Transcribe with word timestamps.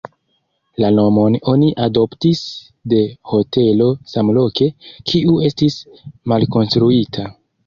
La 0.83 0.87
nomon 0.99 1.35
oni 1.51 1.67
adoptis 1.87 2.41
de 2.93 3.01
hotelo 3.33 3.91
samloke, 4.15 4.71
kiu 5.13 5.37
estis 5.51 5.79
malkonstruita. 6.35 7.29